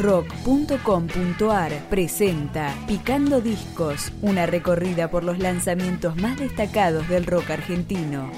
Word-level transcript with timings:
rock.com.ar 0.00 1.88
presenta 1.90 2.74
Picando 2.86 3.42
Discos, 3.42 4.12
una 4.22 4.46
recorrida 4.46 5.10
por 5.10 5.24
los 5.24 5.38
lanzamientos 5.38 6.16
más 6.16 6.38
destacados 6.38 7.06
del 7.08 7.26
rock 7.26 7.50
argentino. 7.50 8.32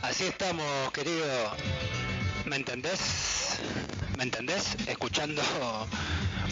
Así 0.00 0.24
estamos, 0.24 0.64
querido. 0.92 1.26
¿Me 2.46 2.56
entendés? 2.56 3.58
¿Me 4.16 4.22
entendés? 4.22 4.74
Escuchando 4.86 5.42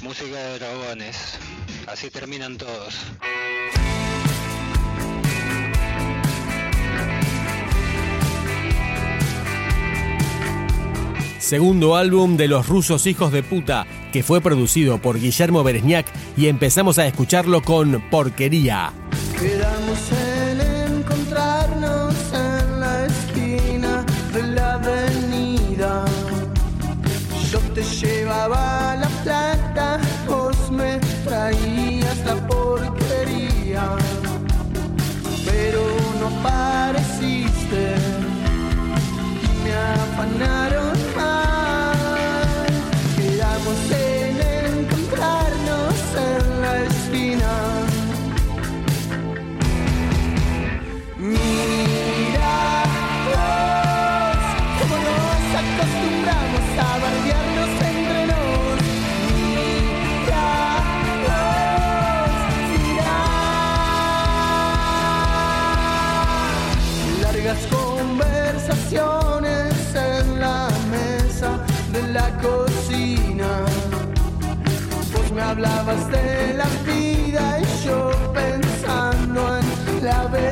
música 0.02 0.36
de 0.36 0.58
dragones. 0.58 1.38
Así 1.86 2.10
terminan 2.10 2.58
todos. 2.58 2.94
Segundo 11.44 11.94
álbum 11.94 12.36
de 12.36 12.48
los 12.48 12.66
rusos 12.66 13.06
hijos 13.06 13.30
de 13.30 13.42
puta, 13.42 13.86
que 14.12 14.22
fue 14.22 14.40
producido 14.40 14.98
por 14.98 15.20
Guillermo 15.20 15.62
Beresniak 15.62 16.06
y 16.36 16.46
empezamos 16.46 16.98
a 16.98 17.06
escucharlo 17.06 17.62
con 17.62 18.02
Porquería. 18.10 18.92
Hablabas 75.54 76.10
de 76.10 76.54
la 76.54 76.66
vida 76.84 77.60
y 77.60 77.86
yo 77.86 78.10
pensando 78.32 79.58
en 79.58 80.04
la 80.04 80.26
vecina. 80.26 80.43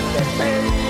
have 0.00 0.84
to. 0.84 0.89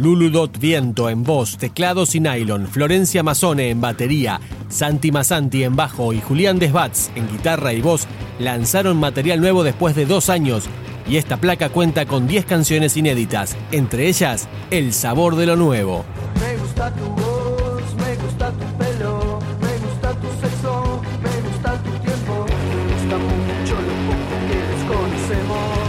Lulu 0.00 0.30
Dot 0.30 0.58
Viento 0.58 1.10
en 1.10 1.24
voz, 1.24 1.58
teclados 1.58 2.14
y 2.14 2.20
nylon, 2.20 2.66
Florencia 2.66 3.22
Mazone 3.22 3.68
en 3.68 3.82
batería, 3.82 4.40
Santi 4.70 5.12
Masanti 5.12 5.62
en 5.62 5.76
bajo 5.76 6.14
y 6.14 6.22
Julián 6.22 6.58
Desbats 6.58 7.10
en 7.14 7.30
guitarra 7.30 7.74
y 7.74 7.82
voz 7.82 8.06
lanzaron 8.38 8.96
material 8.96 9.42
nuevo 9.42 9.62
después 9.62 9.94
de 9.94 10.06
dos 10.06 10.30
años 10.30 10.64
y 11.06 11.18
esta 11.18 11.36
placa 11.36 11.68
cuenta 11.68 12.06
con 12.06 12.26
10 12.26 12.46
canciones 12.46 12.96
inéditas, 12.96 13.58
entre 13.72 14.08
ellas 14.08 14.48
El 14.70 14.94
Sabor 14.94 15.36
de 15.36 15.44
lo 15.44 15.56
Nuevo. 15.56 16.06
Me 16.40 16.56
gusta 16.56 16.90
tu 16.94 17.04
voz, 17.04 17.94
me 17.96 18.16
gusta 18.24 18.52
tu 18.52 18.78
pelo, 18.78 19.38
me 19.60 19.86
gusta 19.86 20.14
tu 20.14 20.28
sexo, 20.40 21.02
me 21.22 21.48
gusta 21.48 21.82
tu 21.82 21.90
tiempo, 21.98 22.46
me 22.46 22.94
gusta 22.94 23.18
mucho 23.18 23.74
lo 23.74 23.94
poco 24.06 24.48
que. 24.48 25.79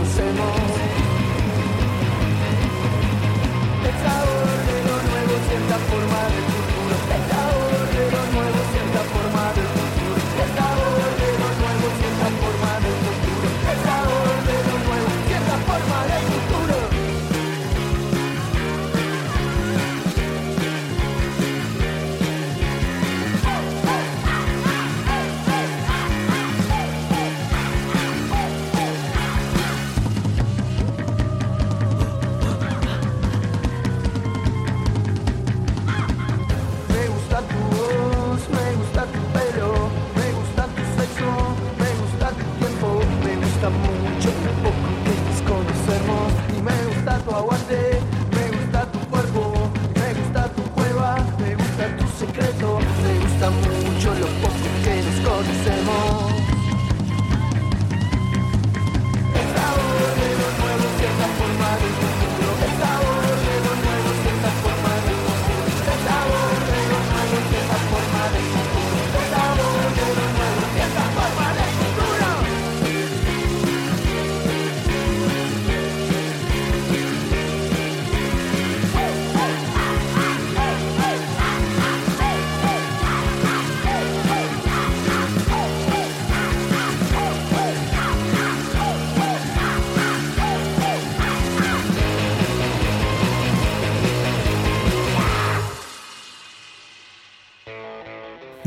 Desconocemos. 0.00 0.40
El 1.04 1.09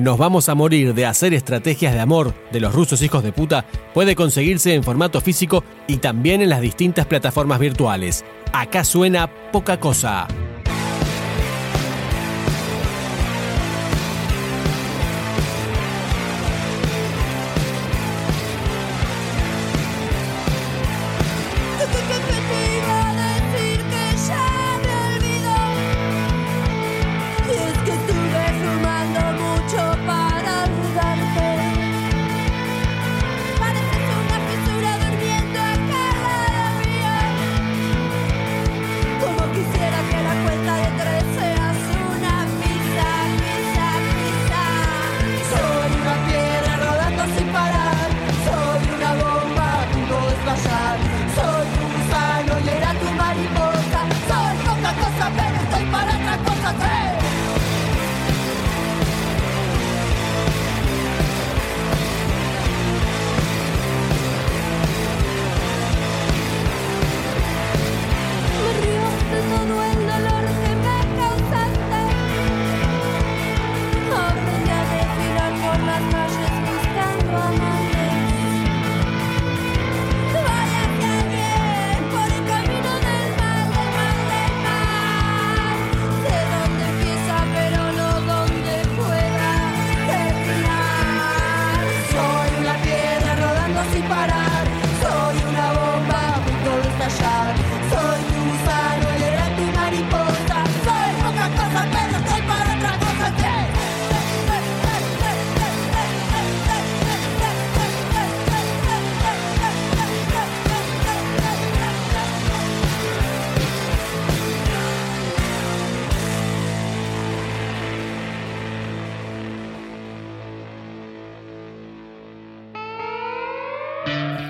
Nos 0.04 0.18
vamos 0.18 0.50
a 0.50 0.54
morir 0.54 0.94
de 0.94 1.06
hacer 1.06 1.34
estrategias 1.34 1.94
de 1.94 2.02
amor 2.02 2.34
de 2.52 2.60
los 2.60 2.76
rusos 2.76 3.02
hijos 3.02 3.24
de 3.24 3.32
puta 3.32 3.64
puede 3.94 4.18
conseguirse 4.18 4.74
en 4.74 4.84
formato 4.84 5.22
físico 5.22 5.64
y 5.88 5.96
también 5.96 6.42
en 6.42 6.50
las 6.50 6.60
distintas 6.60 7.06
plataformas 7.06 7.58
virtuales. 7.58 8.26
Acá 8.52 8.84
suena 8.84 9.30
poca 9.54 9.80
cosa. 9.80 10.28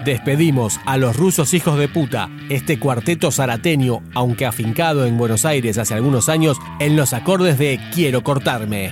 Despedimos 0.05 0.81
a 0.85 0.97
los 0.97 1.15
rusos 1.15 1.53
hijos 1.53 1.79
de 1.79 1.87
puta, 1.87 2.29
este 2.49 2.77
cuarteto 2.77 3.31
zarateño, 3.31 4.01
aunque 4.13 4.45
afincado 4.45 5.05
en 5.05 5.17
Buenos 5.17 5.45
Aires 5.45 5.77
hace 5.77 5.93
algunos 5.93 6.27
años, 6.27 6.57
en 6.81 6.97
los 6.97 7.13
acordes 7.13 7.57
de 7.57 7.79
Quiero 7.93 8.21
cortarme. 8.21 8.91